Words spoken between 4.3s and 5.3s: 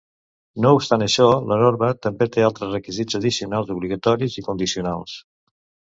i condicionals.